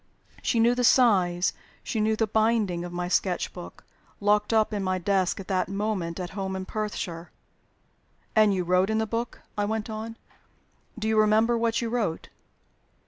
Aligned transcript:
She 0.41 0.59
knew 0.59 0.73
the 0.73 0.83
size, 0.83 1.53
she 1.83 1.99
knew 1.99 2.15
the 2.15 2.25
binding, 2.25 2.83
of 2.83 2.91
my 2.91 3.07
sketch 3.07 3.53
book 3.53 3.83
locked 4.19 4.51
up 4.51 4.73
in 4.73 4.83
my 4.83 4.97
desk, 4.97 5.39
at 5.39 5.47
that 5.49 5.69
moment, 5.69 6.19
at 6.19 6.31
home 6.31 6.55
in 6.55 6.65
Perthshire! 6.65 7.29
"And 8.35 8.51
you 8.51 8.63
wrote 8.63 8.89
in 8.89 8.97
the 8.97 9.05
book," 9.05 9.43
I 9.55 9.65
went 9.65 9.91
on. 9.91 10.17
"Do 10.97 11.07
you 11.07 11.19
remember 11.19 11.55
what 11.55 11.83
you 11.83 11.89
wrote?" 11.89 12.29